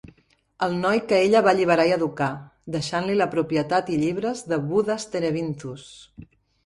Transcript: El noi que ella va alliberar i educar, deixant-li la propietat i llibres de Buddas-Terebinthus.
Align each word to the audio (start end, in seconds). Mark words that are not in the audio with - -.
El 0.67 0.71
noi 0.85 1.01
que 1.09 1.17
ella 1.25 1.41
va 1.47 1.51
alliberar 1.51 1.85
i 1.89 1.93
educar, 1.97 2.29
deixant-li 2.77 3.17
la 3.19 3.29
propietat 3.37 3.93
i 3.97 4.01
llibres 4.05 4.43
de 4.55 4.63
Buddas-Terebinthus. 4.73 5.87